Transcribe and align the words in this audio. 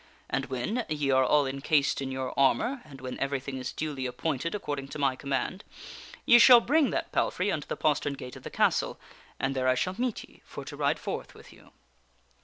And 0.31 0.47
when 0.47 0.83
ye 0.89 1.11
are 1.11 1.23
all 1.23 1.45
encased 1.45 2.01
in 2.01 2.11
your 2.11 2.33
armor, 2.35 2.81
and 2.85 2.99
when 3.01 3.19
everything 3.19 3.59
is 3.59 3.71
duly 3.71 4.07
appointed 4.07 4.55
accord 4.55 4.79
ing 4.79 4.87
to 4.87 4.97
my 4.97 5.15
command, 5.15 5.63
ye 6.25 6.39
shall 6.39 6.59
bring 6.59 6.89
that 6.89 7.11
palfrey 7.11 7.51
unto 7.51 7.67
the 7.67 7.77
postern 7.77 8.13
gate 8.13 8.35
of 8.35 8.41
the 8.41 8.49
castle, 8.49 8.99
and 9.39 9.55
there 9.55 9.67
I 9.67 9.75
shall 9.75 9.93
meet 9.99 10.23
ye 10.27 10.41
for 10.43 10.65
to 10.65 10.75
ride 10.75 10.97
forth 10.97 11.35
with 11.35 11.53
you." 11.53 11.69